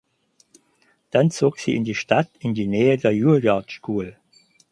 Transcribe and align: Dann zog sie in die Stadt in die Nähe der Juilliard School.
Dann 1.11 1.29
zog 1.29 1.59
sie 1.59 1.75
in 1.75 1.83
die 1.83 1.93
Stadt 1.93 2.27
in 2.39 2.55
die 2.55 2.65
Nähe 2.65 2.97
der 2.97 3.11
Juilliard 3.11 3.69
School. 3.71 4.17